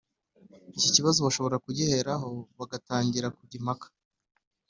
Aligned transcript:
Iki 0.77 0.89
kibazo 0.95 1.19
bashobora 1.25 1.61
kugiheraho 1.65 2.29
bagatangira 2.57 3.27
kujya 3.37 3.55
impaka 3.59 3.87